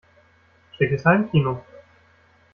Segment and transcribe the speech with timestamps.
[0.73, 1.63] Schickes Heimkino!